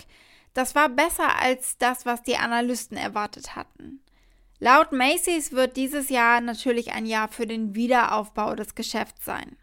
Das 0.52 0.75
war 0.75 0.88
besser 0.88 1.38
als 1.40 1.78
das, 1.78 2.04
was 2.04 2.23
die 2.23 2.37
Analysten 2.37 2.97
erwartet 2.97 3.54
hatten. 3.54 4.02
Laut 4.62 4.93
Macy's 4.93 5.52
wird 5.52 5.79
dieses 5.79 6.11
Jahr 6.11 6.43
natürlich 6.43 6.93
ein 6.93 7.07
Jahr 7.07 7.29
für 7.29 7.47
den 7.47 7.75
Wiederaufbau 7.75 8.55
des 8.55 8.75
Geschäfts 8.75 9.25
sein. 9.25 9.57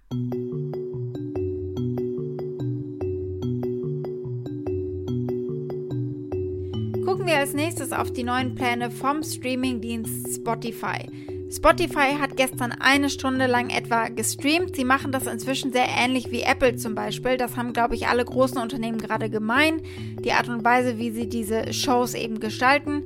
Gucken 7.06 7.28
wir 7.28 7.38
als 7.38 7.54
nächstes 7.54 7.92
auf 7.92 8.12
die 8.12 8.24
neuen 8.24 8.56
Pläne 8.56 8.90
vom 8.90 9.22
Streamingdienst 9.22 10.38
Spotify. 10.38 11.08
Spotify 11.50 12.18
hat 12.20 12.36
gestern 12.36 12.74
eine 12.74 13.10
Stunde 13.10 13.46
lang 13.46 13.70
etwa 13.70 14.10
gestreamt. 14.10 14.76
Sie 14.76 14.84
machen 14.84 15.14
das 15.14 15.28
inzwischen 15.28 15.72
sehr 15.72 15.88
ähnlich 15.88 16.30
wie 16.30 16.42
Apple 16.42 16.76
zum 16.76 16.94
Beispiel. 16.94 17.38
Das 17.38 17.56
haben, 17.56 17.72
glaube 17.72 17.96
ich, 17.96 18.08
alle 18.08 18.26
großen 18.26 18.58
Unternehmen 18.58 18.98
gerade 18.98 19.30
gemein. 19.30 19.82
Die 20.26 20.34
Art 20.34 20.50
und 20.50 20.66
Weise, 20.66 20.98
wie 20.98 21.12
sie 21.12 21.30
diese 21.30 21.72
Shows 21.72 22.16
eben 22.16 22.42
gestalten. 22.42 23.04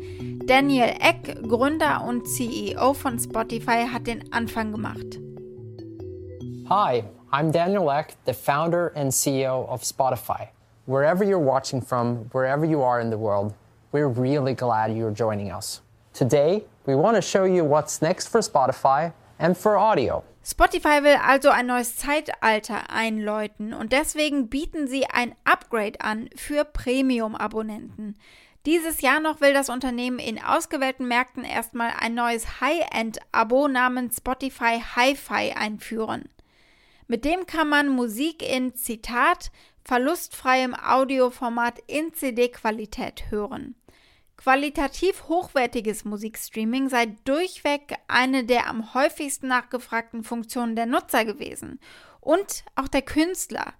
Daniel 0.51 0.97
Eck, 0.99 1.47
Gründer 1.47 2.03
und 2.05 2.27
CEO 2.27 2.93
von 2.93 3.17
Spotify, 3.17 3.87
hat 3.87 4.05
den 4.05 4.33
Anfang 4.33 4.73
gemacht. 4.73 5.17
Hi, 6.69 7.05
I'm 7.31 7.53
Daniel 7.53 7.89
Eck, 7.89 8.17
the 8.25 8.33
founder 8.33 8.91
and 8.93 9.13
CEO 9.13 9.65
of 9.69 9.81
Spotify. 9.83 10.49
Wherever 10.87 11.23
you're 11.23 11.39
watching 11.39 11.81
from, 11.81 12.29
wherever 12.33 12.65
you 12.65 12.83
are 12.83 12.99
in 12.99 13.09
the 13.11 13.17
world, 13.17 13.53
we're 13.93 14.09
really 14.09 14.53
glad 14.53 14.91
you're 14.91 15.15
joining 15.15 15.53
us. 15.53 15.79
Today, 16.13 16.65
we 16.85 16.95
want 16.95 17.15
to 17.15 17.21
show 17.21 17.45
you 17.45 17.63
what's 17.63 18.01
next 18.01 18.27
for 18.27 18.41
Spotify 18.41 19.13
and 19.39 19.55
for 19.55 19.77
audio. 19.77 20.21
Spotify 20.43 21.01
will 21.01 21.17
also 21.17 21.49
ein 21.51 21.67
neues 21.67 21.95
Zeitalter 21.95 22.89
einläuten 22.89 23.73
und 23.73 23.93
deswegen 23.93 24.49
bieten 24.49 24.89
sie 24.89 25.05
ein 25.05 25.33
Upgrade 25.45 26.01
an 26.01 26.29
für 26.35 26.65
Premium-Abonnenten. 26.65 28.17
Dieses 28.67 29.01
Jahr 29.01 29.19
noch 29.19 29.41
will 29.41 29.53
das 29.53 29.69
Unternehmen 29.69 30.19
in 30.19 30.41
ausgewählten 30.41 31.07
Märkten 31.07 31.43
erstmal 31.43 31.93
ein 31.99 32.13
neues 32.13 32.61
High-End-Abo 32.61 33.67
namens 33.67 34.17
Spotify 34.17 34.79
Hi-Fi 34.95 35.53
einführen. 35.53 36.29
Mit 37.07 37.25
dem 37.25 37.47
kann 37.47 37.67
man 37.67 37.89
Musik 37.89 38.47
in 38.47 38.75
Zitat 38.75 39.51
verlustfreiem 39.83 40.75
Audioformat 40.75 41.79
in 41.87 42.13
CD-Qualität 42.13 43.31
hören. 43.31 43.75
Qualitativ 44.37 45.27
hochwertiges 45.27 46.05
Musikstreaming 46.05 46.89
sei 46.89 47.15
durchweg 47.25 47.95
eine 48.07 48.43
der 48.43 48.67
am 48.67 48.93
häufigsten 48.93 49.47
nachgefragten 49.47 50.23
Funktionen 50.23 50.75
der 50.75 50.85
Nutzer 50.85 51.25
gewesen 51.25 51.79
und 52.19 52.63
auch 52.75 52.87
der 52.87 53.01
Künstler. 53.01 53.73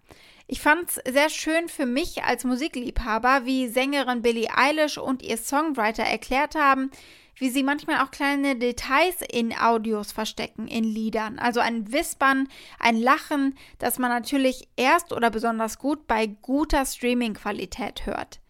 Ich 0.54 0.60
fand 0.60 0.90
es 0.90 0.96
sehr 1.10 1.30
schön 1.30 1.70
für 1.70 1.86
mich 1.86 2.26
als 2.26 2.44
Musikliebhaber, 2.44 3.46
wie 3.46 3.70
Sängerin 3.70 4.22
Billie 4.22 4.50
Eilish 4.54 4.98
und 4.98 5.22
ihr 5.22 5.38
Songwriter 5.38 6.04
erklärt 6.04 6.56
haben, 6.56 6.92
wie 7.36 7.50
sie 7.50 7.64
manchmal 7.64 8.02
auch 8.02 8.12
kleine 8.12 8.58
Details 8.58 9.22
in 9.32 9.58
Audios 9.58 10.12
verstecken, 10.12 10.68
in 10.68 10.84
Liedern. 10.84 11.40
Also 11.40 11.62
ein 11.62 11.94
Wispern, 11.94 12.50
ein 12.80 12.98
Lachen, 12.98 13.56
das 13.80 13.98
man 13.98 14.10
natürlich 14.10 14.68
erst 14.76 15.14
oder 15.14 15.30
besonders 15.30 15.80
gut 15.80 16.06
bei 16.06 16.28
guter 16.28 16.86
Streaming-Qualität 16.86 18.06
hört. 18.06 18.41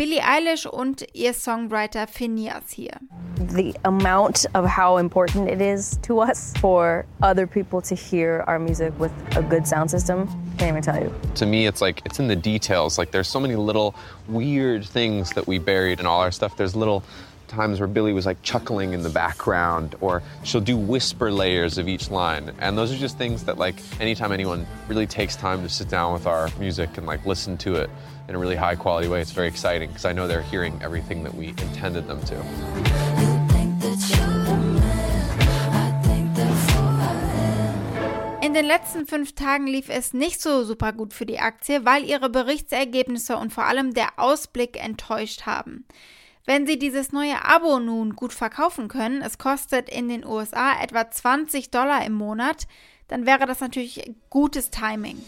Billie 0.00 0.22
Eilish 0.22 0.64
und 0.64 1.04
ihr 1.12 1.34
Songwriter 1.34 2.06
Phineas 2.06 2.70
hier. 2.70 2.98
The 3.52 3.74
amount 3.84 4.46
of 4.54 4.64
how 4.64 4.96
important 4.96 5.50
it 5.50 5.60
is 5.60 5.98
to 6.04 6.20
us 6.20 6.54
for 6.58 7.04
other 7.20 7.46
people 7.46 7.82
to 7.82 7.94
hear 7.94 8.42
our 8.46 8.58
music 8.58 8.98
with 8.98 9.12
a 9.36 9.42
good 9.42 9.66
sound 9.66 9.90
system, 9.90 10.26
can't 10.56 10.70
even 10.70 10.82
tell 10.82 10.98
you. 10.98 11.12
To 11.34 11.44
me, 11.44 11.66
it's 11.66 11.82
like 11.82 12.00
it's 12.06 12.18
in 12.18 12.28
the 12.28 12.34
details. 12.34 12.96
Like 12.96 13.10
there's 13.10 13.28
so 13.28 13.38
many 13.38 13.56
little 13.56 13.94
weird 14.26 14.86
things 14.86 15.32
that 15.32 15.46
we 15.46 15.58
buried 15.58 16.00
in 16.00 16.06
all 16.06 16.22
our 16.22 16.30
stuff. 16.32 16.56
There's 16.56 16.74
little 16.74 17.04
times 17.46 17.78
where 17.78 17.88
Billy 17.88 18.14
was 18.14 18.24
like 18.24 18.40
chuckling 18.40 18.94
in 18.94 19.02
the 19.02 19.10
background, 19.10 19.96
or 20.00 20.22
she'll 20.44 20.62
do 20.62 20.78
whisper 20.78 21.30
layers 21.30 21.76
of 21.76 21.88
each 21.88 22.10
line. 22.10 22.52
And 22.60 22.78
those 22.78 22.90
are 22.90 22.96
just 22.96 23.18
things 23.18 23.44
that, 23.44 23.58
like, 23.58 23.74
anytime 24.00 24.32
anyone 24.32 24.66
really 24.88 25.06
takes 25.06 25.36
time 25.36 25.60
to 25.62 25.68
sit 25.68 25.90
down 25.90 26.14
with 26.14 26.26
our 26.26 26.48
music 26.58 26.96
and 26.96 27.06
like 27.06 27.26
listen 27.26 27.58
to 27.58 27.74
it 27.74 27.90
in 28.30 28.36
a 28.36 28.38
really 28.38 28.54
high 28.54 28.76
quality 28.76 29.08
way, 29.08 29.20
it's 29.20 29.32
very 29.32 29.48
exciting 29.48 29.88
because 29.88 30.04
I 30.04 30.12
know 30.12 30.28
they're 30.28 30.40
hearing 30.40 30.80
everything 30.84 31.24
that 31.24 31.34
we 31.34 31.48
intended 31.48 32.06
them 32.06 32.22
to. 32.26 32.36
In 38.40 38.54
den 38.54 38.66
letzten 38.66 39.06
fünf 39.06 39.34
Tagen 39.34 39.66
lief 39.66 39.88
es 39.88 40.14
nicht 40.14 40.40
so 40.40 40.62
super 40.62 40.92
gut 40.92 41.12
für 41.12 41.26
die 41.26 41.40
Aktie, 41.40 41.84
weil 41.84 42.04
ihre 42.04 42.30
Berichtsergebnisse 42.30 43.36
und 43.36 43.52
vor 43.52 43.64
allem 43.64 43.94
der 43.94 44.10
Ausblick 44.16 44.82
enttäuscht 44.82 45.46
haben. 45.46 45.84
Wenn 46.46 46.68
Sie 46.68 46.78
dieses 46.78 47.12
neue 47.12 47.44
Abo 47.44 47.80
nun 47.80 48.14
gut 48.14 48.32
verkaufen 48.32 48.86
können, 48.86 49.22
es 49.22 49.38
kostet 49.38 49.88
in 49.88 50.08
den 50.08 50.24
USA 50.24 50.80
etwa 50.80 51.10
20 51.10 51.72
Dollar 51.72 52.04
im 52.06 52.12
Monat, 52.12 52.68
dann 53.08 53.26
wäre 53.26 53.46
das 53.46 53.60
natürlich 53.60 54.14
gutes 54.30 54.70
Timing. 54.70 55.18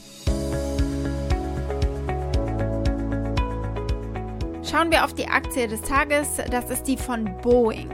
Schauen 4.64 4.92
wir 4.92 5.04
auf 5.04 5.12
die 5.12 5.26
Aktie 5.26 5.66
des 5.66 5.83
Tages, 5.83 6.40
das 6.50 6.71
ist 6.71 6.85
die 6.85 6.97
von 6.97 7.25
Boeing. 7.42 7.90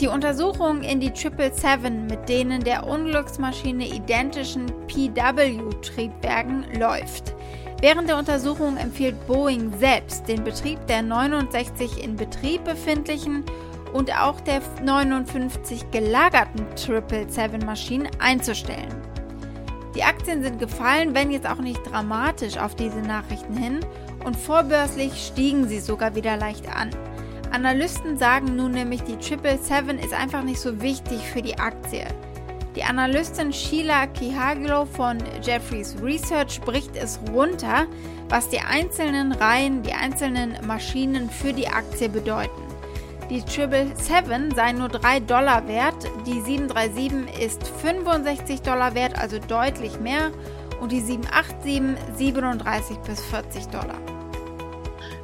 Die 0.00 0.08
Untersuchung 0.08 0.82
in 0.82 0.98
die 0.98 1.12
777 1.14 2.10
mit 2.10 2.28
denen 2.28 2.64
der 2.64 2.84
Unglücksmaschine 2.84 3.86
identischen 3.86 4.66
PW-Triebwerken 4.88 6.64
läuft. 6.80 7.34
Während 7.80 8.08
der 8.08 8.18
Untersuchung 8.18 8.76
empfiehlt 8.76 9.24
Boeing 9.28 9.72
selbst 9.78 10.26
den 10.26 10.42
Betrieb 10.42 10.84
der 10.88 11.02
69 11.02 12.02
in 12.02 12.16
Betrieb 12.16 12.64
befindlichen 12.64 13.44
und 13.92 14.12
auch 14.12 14.40
der 14.40 14.62
59 14.82 15.92
gelagerten 15.92 16.66
777-Maschinen 16.74 18.08
einzustellen. 18.18 19.00
Die 19.94 20.02
Aktien 20.02 20.42
sind 20.42 20.58
gefallen, 20.58 21.14
wenn 21.14 21.30
jetzt 21.30 21.48
auch 21.48 21.60
nicht 21.60 21.80
dramatisch 21.88 22.58
auf 22.58 22.74
diese 22.74 23.00
Nachrichten 23.00 23.56
hin 23.56 23.80
und 24.24 24.36
vorbörslich 24.36 25.12
stiegen 25.26 25.68
sie 25.68 25.80
sogar 25.80 26.14
wieder 26.14 26.36
leicht 26.36 26.68
an. 26.68 26.90
Analysten 27.52 28.16
sagen 28.16 28.56
nun 28.56 28.72
nämlich, 28.72 29.02
die 29.02 29.16
777 29.20 30.04
ist 30.04 30.14
einfach 30.14 30.42
nicht 30.42 30.60
so 30.60 30.80
wichtig 30.80 31.20
für 31.20 31.42
die 31.42 31.58
Aktie. 31.58 32.06
Die 32.76 32.84
Analystin 32.84 33.52
Sheila 33.52 34.06
Kihaglo 34.06 34.84
von 34.84 35.18
Jefferies 35.42 35.96
Research 36.00 36.60
bricht 36.60 36.96
es 36.96 37.18
runter, 37.32 37.86
was 38.28 38.48
die 38.48 38.60
einzelnen 38.60 39.32
Reihen, 39.32 39.82
die 39.82 39.92
einzelnen 39.92 40.56
Maschinen 40.64 41.28
für 41.28 41.52
die 41.52 41.66
Aktie 41.66 42.08
bedeuten. 42.08 42.62
Die 43.28 43.40
777 43.40 44.56
sei 44.56 44.72
nur 44.72 44.88
3 44.88 45.20
Dollar 45.20 45.66
wert, 45.66 46.06
die 46.26 46.40
737 46.40 47.44
ist 47.44 47.66
65 47.66 48.62
Dollar 48.62 48.94
wert, 48.94 49.18
also 49.18 49.38
deutlich 49.38 49.98
mehr, 49.98 50.30
und 50.80 50.92
die 50.92 51.00
787 51.00 52.16
37 52.16 52.98
bis 52.98 53.20
40 53.26 53.66
Dollar. 53.66 53.98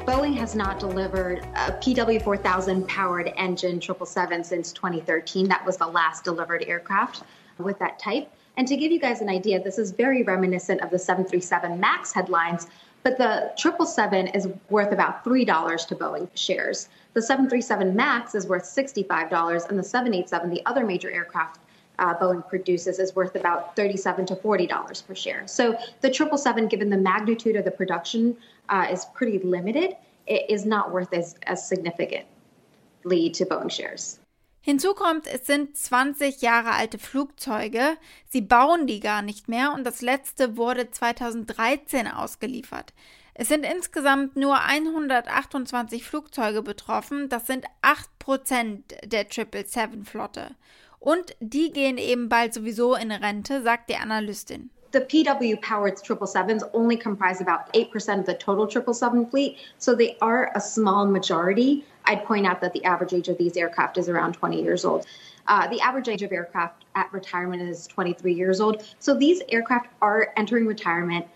Boeing 0.07 0.37
has 0.37 0.55
not 0.55 0.79
delivered 0.79 1.41
a 1.57 1.73
PW4000 1.73 2.87
powered 2.87 3.33
engine 3.37 3.81
777 3.81 4.45
since 4.45 4.73
2013. 4.73 5.49
That 5.49 5.67
was 5.67 5.77
the 5.79 5.87
last 5.87 6.23
delivered 6.23 6.63
aircraft 6.69 7.25
with 7.59 7.79
that 7.81 7.99
type. 7.99 8.31
And 8.57 8.69
to 8.69 8.77
give 8.77 8.93
you 8.93 9.01
guys 9.01 9.21
an 9.21 9.29
idea, 9.29 9.61
this 9.61 9.79
is 9.79 9.91
very 9.91 10.23
reminiscent 10.23 10.81
of 10.81 10.91
the 10.91 10.99
737 10.99 11.81
MAX 11.81 12.13
headlines, 12.13 12.69
but 13.03 13.19
the 13.19 13.53
777 13.57 14.29
is 14.29 14.49
worth 14.71 14.93
about 14.93 15.25
$3 15.25 15.87
to 15.89 15.95
Boeing 15.97 16.29
shares. 16.35 16.89
The 17.15 17.23
737 17.23 17.97
MAX 17.97 18.35
is 18.35 18.47
worth 18.47 18.65
$65, 18.65 19.69
and 19.69 19.79
the 19.79 19.83
787, 19.83 20.51
the 20.51 20.63
other 20.67 20.85
major 20.85 21.11
aircraft 21.11 21.61
uh, 21.99 22.15
Boeing 22.15 22.47
produces, 22.49 22.99
is 22.99 23.15
worth 23.15 23.37
about 23.37 23.77
$37 23.77 24.27
to 24.27 24.37
$40 24.37 25.07
per 25.07 25.15
share. 25.15 25.47
So 25.47 25.73
the 26.01 26.13
777, 26.13 26.69
given 26.69 26.91
the 26.91 26.97
magnitude 26.97 27.57
of 27.57 27.65
the 27.65 27.71
production, 27.71 28.37
uh, 28.69 28.87
is 28.91 29.07
pretty 29.15 29.39
limited. 29.39 29.97
It 30.27 30.49
is 30.49 30.65
not 30.65 30.93
worth 30.93 31.13
as, 31.13 31.37
as 31.45 31.67
significantly 31.67 33.31
to 33.31 33.45
Boeing 33.47 33.71
shares. 33.71 34.19
Hinzu 34.61 34.95
kommt, 34.95 35.29
es 35.29 35.47
sind 35.47 35.77
20 35.77 36.43
Jahre 36.43 36.73
alte 36.73 36.99
Flugzeuge. 36.99 37.97
Sie 38.29 38.41
bauen 38.41 38.89
die 38.89 38.99
gar 38.99 39.23
nicht 39.23 39.49
mehr 39.49 39.73
und 39.73 39.85
das 39.85 40.03
letzte 40.03 40.57
wurde 40.57 40.91
2013 40.91 42.09
ausgeliefert. 42.09 42.93
Es 43.39 43.49
sind 43.49 43.65
insgesamt 43.65 44.35
nur 44.35 44.65
128 44.65 46.05
Flugzeuge 46.05 46.63
betroffen. 46.63 47.29
Das 47.29 47.47
sind 47.47 47.67
8% 47.83 48.81
der 49.05 49.29
777-Flotte. 49.29 50.57
Und 51.07 51.37
die 51.39 51.71
gehen 51.71 51.99
eben 51.99 52.29
bald 52.29 52.53
sowieso 52.53 52.97
in 52.97 53.13
Rente, 53.13 53.63
sagt 53.63 53.91
die 53.91 53.95
Analystin. 53.95 54.71
the 54.93 55.01
PW 55.03 55.61
powered 55.61 55.97
777s 55.97 56.63
only 56.73 56.97
comprise 56.97 57.43
about 57.43 57.71
8% 57.75 58.21
of 58.21 58.25
the 58.25 58.35
total 58.35 58.67
777 58.67 59.27
fleet, 59.27 59.59
so 59.79 59.95
they 59.95 60.17
are 60.23 60.51
a 60.55 60.61
small 60.61 61.05
majority. 61.07 61.85
I'd 62.07 62.25
point 62.25 62.47
out 62.47 62.63
that 62.63 62.73
the 62.73 62.83
average 62.85 63.13
age 63.13 63.29
of 63.29 63.37
these 63.37 63.57
aircraft 63.59 63.99
is 63.99 64.09
around 64.09 64.33
20 64.33 64.63
years 64.63 64.87
old. 64.87 65.05
Uh, 65.49 65.69
the 65.69 65.81
average 65.81 66.09
age 66.09 66.23
of 66.23 66.33
aircraft 66.33 66.87
at 66.95 67.13
retirement 67.13 67.61
is 67.61 67.87
23 67.89 68.33
years 68.33 68.59
old. 68.59 68.83
So 69.01 69.15
these 69.15 69.43
aircraft 69.51 69.89
are 70.01 70.33
entering 70.37 70.67
retirement. 70.67 71.27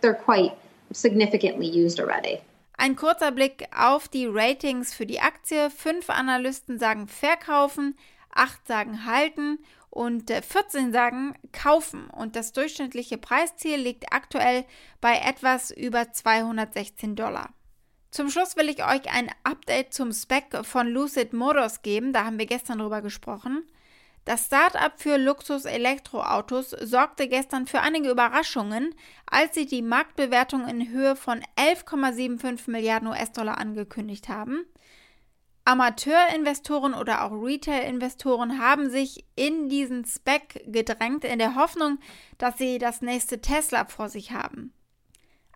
They're 0.00 0.14
quite 0.14 0.56
significantly 0.92 1.68
used 1.68 2.00
already. 2.00 2.40
Ein 2.78 2.96
kurzer 2.96 3.30
Blick 3.30 3.68
auf 3.76 4.08
die 4.08 4.26
Ratings 4.26 4.94
für 4.94 5.04
die 5.04 5.20
Aktie. 5.20 5.68
Fünf 5.68 6.08
Analysten 6.08 6.78
sagen 6.78 7.06
verkaufen, 7.06 7.94
acht 8.34 8.66
sagen 8.66 9.04
halten 9.06 9.58
und 9.90 10.30
14 10.30 10.88
äh, 10.88 10.92
sagen 10.92 11.34
kaufen. 11.52 12.08
Und 12.10 12.36
das 12.36 12.52
durchschnittliche 12.52 13.18
Preisziel 13.18 13.76
liegt 13.76 14.12
aktuell 14.12 14.64
bei 15.00 15.16
etwas 15.16 15.70
über 15.70 16.12
216 16.12 17.16
Dollar. 17.16 17.50
Zum 18.10 18.28
Schluss 18.28 18.56
will 18.56 18.68
ich 18.68 18.84
euch 18.84 19.12
ein 19.12 19.30
Update 19.44 19.94
zum 19.94 20.12
Spec 20.12 20.64
von 20.64 20.88
Lucid 20.88 21.32
Motors 21.32 21.82
geben. 21.82 22.12
Da 22.12 22.24
haben 22.24 22.38
wir 22.38 22.46
gestern 22.46 22.78
drüber 22.78 23.02
gesprochen. 23.02 23.64
Das 24.24 24.46
Startup 24.46 24.92
für 24.96 25.16
Luxus-Elektroautos 25.16 26.70
sorgte 26.70 27.26
gestern 27.26 27.66
für 27.66 27.80
einige 27.80 28.10
Überraschungen, 28.10 28.94
als 29.26 29.54
sie 29.54 29.64
die 29.64 29.80
Marktbewertung 29.80 30.68
in 30.68 30.90
Höhe 30.90 31.16
von 31.16 31.40
11,75 31.56 32.70
Milliarden 32.70 33.08
US-Dollar 33.08 33.58
angekündigt 33.58 34.28
haben. 34.28 34.66
Amateurinvestoren 35.64 36.94
oder 36.94 37.24
auch 37.24 37.32
Retail-Investoren 37.32 38.58
haben 38.58 38.90
sich 38.90 39.24
in 39.36 39.68
diesen 39.68 40.04
Spec 40.04 40.64
gedrängt, 40.66 41.24
in 41.24 41.38
der 41.38 41.54
Hoffnung, 41.54 41.98
dass 42.38 42.58
sie 42.58 42.78
das 42.78 43.02
nächste 43.02 43.40
Tesla 43.40 43.84
vor 43.84 44.08
sich 44.08 44.32
haben. 44.32 44.72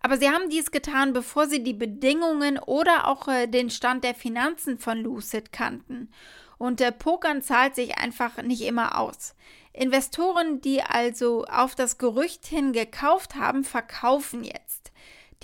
Aber 0.01 0.17
sie 0.17 0.29
haben 0.29 0.49
dies 0.49 0.69
getan, 0.69 1.13
bevor 1.13 1.47
sie 1.47 1.63
die 1.63 1.73
Bedingungen 1.73 2.59
oder 2.59 3.07
auch 3.07 3.27
äh, 3.27 3.47
den 3.47 3.71
Stand 3.71 4.03
der 4.03 4.13
Finanzen 4.13 4.77
von 4.77 4.99
Lucid 4.99 5.51
kannten. 5.51 6.11
Und 6.59 6.79
der 6.79 6.91
Pokern 6.91 7.41
zahlt 7.41 7.73
sich 7.73 7.97
einfach 7.97 8.41
nicht 8.43 8.61
immer 8.61 8.99
aus. 8.99 9.35
Investoren, 9.73 10.61
die 10.61 10.83
also 10.83 11.45
auf 11.45 11.73
das 11.73 11.97
Gerücht 11.97 12.45
hin 12.45 12.71
gekauft 12.71 13.35
haben, 13.35 13.63
verkaufen 13.63 14.43
jetzt. 14.43 14.91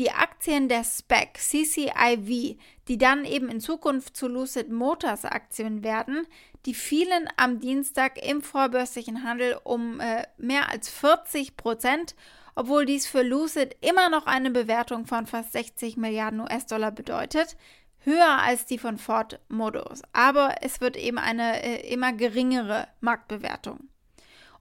Die 0.02 0.10
Aktien 0.10 0.68
der 0.68 0.84
SPAC 0.84 1.38
CCIV, 1.38 2.58
die 2.88 2.98
dann 2.98 3.24
eben 3.24 3.50
in 3.50 3.62
Zukunft 3.62 4.18
zu 4.18 4.28
Lucid 4.28 4.72
Motors 4.72 5.26
Aktien 5.26 5.84
werden, 5.84 6.26
die 6.66 6.74
fielen 6.74 7.30
am 7.38 7.60
Dienstag 7.60 8.18
im 8.28 8.42
vorbörslichen 8.42 9.24
Handel 9.24 9.60
um 9.64 10.00
äh, 10.00 10.24
mehr 10.40 10.70
als 10.70 10.90
40 10.90 11.56
Prozent 11.56 12.16
obwohl 12.56 12.88
dies 12.88 13.06
für 13.06 13.22
Lucid 13.22 13.78
immer 13.82 14.10
noch 14.10 14.26
eine 14.26 14.50
Bewertung 14.50 15.06
von 15.06 15.28
fast 15.28 15.52
60 15.52 15.98
Milliarden 15.98 16.40
US-Dollar 16.40 16.92
bedeutet, 16.92 17.56
höher 18.00 18.40
als 18.42 18.66
die 18.66 18.80
von 18.80 18.98
Ford 18.98 19.40
Modus. 19.50 20.02
Aber 20.14 20.56
es 20.62 20.82
wird 20.82 20.98
eben 20.98 21.20
eine 21.20 21.62
äh, 21.64 21.94
immer 21.94 22.12
geringere 22.12 22.88
Marktbewertung. 23.02 23.88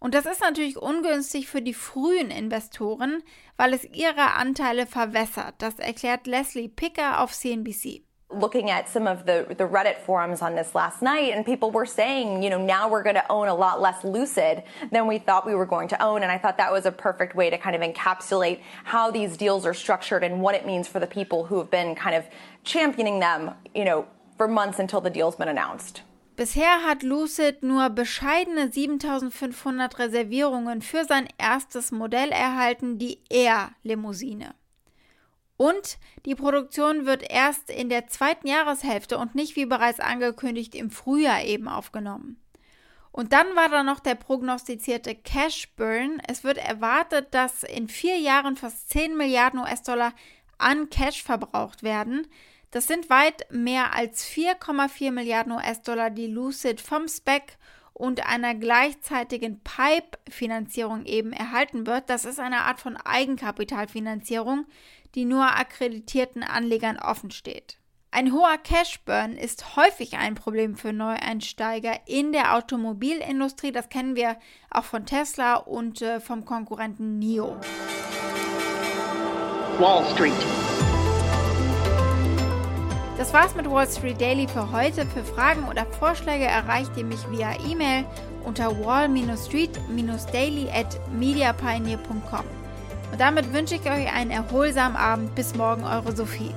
Und 0.00 0.14
das 0.14 0.26
ist 0.26 0.40
natürlich 0.40 0.78
ungünstig 0.78 1.48
für 1.48 1.62
die 1.62 1.74
frühen 1.74 2.30
Investoren, 2.30 3.22
weil 3.56 3.74
es 3.74 3.84
ihre 3.84 4.32
Anteile 4.34 4.86
verwässert. 4.86 5.54
Das 5.58 5.78
erklärt 5.78 6.26
Leslie 6.26 6.68
Picker 6.68 7.20
auf 7.20 7.32
CNBC. 7.32 8.02
looking 8.32 8.70
at 8.70 8.88
some 8.88 9.06
of 9.06 9.26
the, 9.26 9.44
the 9.48 9.66
Reddit 9.66 9.98
forums 9.98 10.40
on 10.40 10.54
this 10.54 10.74
last 10.74 11.02
night, 11.02 11.32
and 11.34 11.44
people 11.44 11.70
were 11.70 11.86
saying, 11.86 12.42
you 12.42 12.50
know, 12.50 12.58
now 12.58 12.88
we're 12.88 13.02
going 13.02 13.16
to 13.16 13.32
own 13.32 13.48
a 13.48 13.54
lot 13.54 13.80
less 13.80 14.04
Lucid 14.04 14.62
than 14.90 15.06
we 15.06 15.18
thought 15.18 15.46
we 15.46 15.54
were 15.54 15.66
going 15.66 15.88
to 15.88 16.02
own. 16.02 16.22
And 16.22 16.30
I 16.30 16.38
thought 16.38 16.56
that 16.58 16.72
was 16.72 16.86
a 16.86 16.92
perfect 16.92 17.34
way 17.34 17.50
to 17.50 17.58
kind 17.58 17.74
of 17.74 17.82
encapsulate 17.82 18.60
how 18.84 19.10
these 19.10 19.36
deals 19.36 19.66
are 19.66 19.74
structured 19.74 20.22
and 20.22 20.40
what 20.40 20.54
it 20.54 20.64
means 20.64 20.86
for 20.86 21.00
the 21.00 21.06
people 21.06 21.46
who 21.46 21.58
have 21.58 21.70
been 21.70 21.94
kind 21.94 22.14
of 22.14 22.24
championing 22.62 23.20
them, 23.20 23.52
you 23.74 23.84
know, 23.84 24.06
for 24.36 24.46
months 24.46 24.78
until 24.78 25.00
the 25.00 25.10
deal's 25.10 25.36
been 25.36 25.48
announced. 25.48 26.02
Bisher 26.40 26.84
hat 26.86 27.02
Lucid 27.02 27.62
nur 27.62 27.90
bescheidene 27.90 28.72
7500 28.72 29.98
Reservierungen 29.98 30.80
für 30.80 31.04
sein 31.04 31.28
erstes 31.36 31.92
Modell 31.92 32.30
erhalten, 32.30 32.98
die 32.98 33.20
Air-Limousine. 33.28 34.54
Und 35.58 35.98
die 36.24 36.34
Produktion 36.34 37.04
wird 37.04 37.30
erst 37.30 37.68
in 37.68 37.90
der 37.90 38.06
zweiten 38.06 38.48
Jahreshälfte 38.48 39.18
und 39.18 39.34
nicht 39.34 39.54
wie 39.54 39.66
bereits 39.66 40.00
angekündigt 40.00 40.74
im 40.74 40.90
Frühjahr 40.90 41.44
eben 41.44 41.68
aufgenommen. 41.68 42.40
Und 43.12 43.34
dann 43.34 43.54
war 43.54 43.68
da 43.68 43.82
noch 43.82 44.00
der 44.00 44.14
prognostizierte 44.14 45.14
Cash 45.14 45.68
Burn. 45.76 46.22
Es 46.26 46.42
wird 46.42 46.56
erwartet, 46.56 47.34
dass 47.34 47.64
in 47.64 47.86
vier 47.86 48.16
Jahren 48.16 48.56
fast 48.56 48.88
10 48.88 49.14
Milliarden 49.14 49.60
US-Dollar 49.60 50.14
an 50.56 50.88
Cash 50.88 51.22
verbraucht 51.22 51.82
werden. 51.82 52.26
Das 52.70 52.86
sind 52.86 53.10
weit 53.10 53.46
mehr 53.50 53.94
als 53.94 54.24
4,4 54.24 55.10
Milliarden 55.10 55.52
US-Dollar, 55.52 56.10
die 56.10 56.28
Lucid 56.28 56.80
vom 56.80 57.08
SPEC 57.08 57.58
und 57.92 58.26
einer 58.26 58.54
gleichzeitigen 58.54 59.60
Pipe-Finanzierung 59.60 61.04
eben 61.04 61.32
erhalten 61.32 61.86
wird. 61.86 62.08
Das 62.08 62.24
ist 62.24 62.38
eine 62.38 62.62
Art 62.62 62.80
von 62.80 62.96
Eigenkapitalfinanzierung, 62.96 64.66
die 65.16 65.24
nur 65.24 65.44
akkreditierten 65.44 66.44
Anlegern 66.44 66.96
offen 66.96 67.32
steht. 67.32 67.76
Ein 68.12 68.32
hoher 68.32 68.58
Cashburn 68.58 69.36
ist 69.36 69.76
häufig 69.76 70.16
ein 70.16 70.34
Problem 70.34 70.76
für 70.76 70.92
Neueinsteiger 70.92 71.94
in 72.06 72.32
der 72.32 72.56
Automobilindustrie. 72.56 73.70
Das 73.70 73.88
kennen 73.88 74.16
wir 74.16 74.36
auch 74.70 74.84
von 74.84 75.06
Tesla 75.06 75.56
und 75.56 76.02
äh, 76.02 76.20
vom 76.20 76.44
Konkurrenten 76.44 77.18
NIO. 77.18 77.56
Wall 79.78 80.04
Street. 80.12 80.79
Das 83.20 83.32
war's 83.34 83.54
mit 83.54 83.70
Wall 83.70 83.86
Street 83.86 84.18
Daily 84.18 84.48
für 84.48 84.72
heute. 84.72 85.04
Für 85.04 85.22
Fragen 85.22 85.68
oder 85.68 85.84
Vorschläge 85.84 86.46
erreicht 86.46 86.92
ihr 86.96 87.04
mich 87.04 87.20
via 87.30 87.52
E-Mail 87.68 88.06
unter 88.46 88.70
wall-street-daily 88.82 90.70
at 90.70 90.98
mediapioneer.com. 91.12 92.46
Und 93.12 93.20
damit 93.20 93.52
wünsche 93.52 93.74
ich 93.74 93.82
euch 93.82 94.10
einen 94.10 94.30
erholsamen 94.30 94.96
Abend. 94.96 95.34
Bis 95.34 95.54
morgen, 95.54 95.84
eure 95.84 96.16
Sophie. 96.16 96.54